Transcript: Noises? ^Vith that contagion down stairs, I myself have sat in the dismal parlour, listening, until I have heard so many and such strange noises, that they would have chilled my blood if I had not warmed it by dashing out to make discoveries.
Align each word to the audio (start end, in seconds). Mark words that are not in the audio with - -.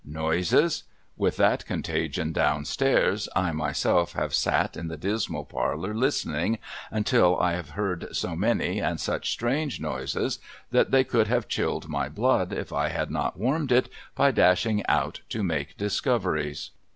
Noises? 0.03 0.85
^Vith 1.19 1.35
that 1.35 1.67
contagion 1.67 2.33
down 2.33 2.65
stairs, 2.65 3.29
I 3.35 3.51
myself 3.51 4.13
have 4.13 4.33
sat 4.33 4.75
in 4.75 4.87
the 4.87 4.97
dismal 4.97 5.45
parlour, 5.45 5.93
listening, 5.93 6.57
until 6.89 7.39
I 7.39 7.51
have 7.53 7.69
heard 7.77 8.07
so 8.11 8.35
many 8.35 8.79
and 8.81 8.99
such 8.99 9.29
strange 9.29 9.79
noises, 9.79 10.39
that 10.71 10.89
they 10.89 11.03
would 11.13 11.27
have 11.27 11.47
chilled 11.47 11.87
my 11.87 12.09
blood 12.09 12.51
if 12.51 12.73
I 12.73 12.89
had 12.89 13.11
not 13.11 13.37
warmed 13.37 13.71
it 13.71 13.89
by 14.15 14.31
dashing 14.31 14.83
out 14.87 15.21
to 15.29 15.43
make 15.43 15.77
discoveries. 15.77 16.71